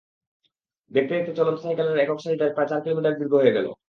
দেখতে 0.91 1.13
দেখতে 1.15 1.33
চলন্ত 1.39 1.59
সাইকেলের 1.63 2.01
একক 2.03 2.19
সারিটা 2.19 2.45
প্রায় 2.55 2.69
চার 2.71 2.79
কিলোমিটার 2.83 3.17
দীর্ঘ 3.19 3.33
হয়ে 3.35 3.55
গেল। 3.57 3.67